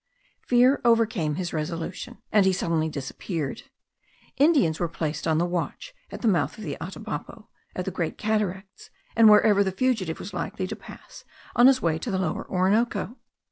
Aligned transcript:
Fear 0.47 0.81
overcame 0.83 1.35
his 1.35 1.53
resolution, 1.53 2.17
and 2.31 2.43
he 2.47 2.53
suddenly 2.53 2.89
disappeared. 2.89 3.69
Indians 4.37 4.79
were 4.79 4.87
placed 4.87 5.27
on 5.27 5.37
the 5.37 5.45
watch 5.45 5.93
at 6.11 6.23
the 6.23 6.27
mouth 6.27 6.57
of 6.57 6.63
the 6.63 6.75
Atabapo, 6.81 7.49
at 7.75 7.85
the 7.85 7.91
Great 7.91 8.17
Cataracts, 8.17 8.89
and 9.15 9.29
wherever 9.29 9.63
the 9.63 9.71
fugitive 9.71 10.17
was 10.17 10.33
likely 10.33 10.65
to 10.65 10.75
pass 10.75 11.23
on 11.55 11.67
his 11.67 11.83
way 11.83 11.99
to 11.99 12.09
the 12.09 12.17
Lower 12.17 12.49
Orinoco. 12.49 13.15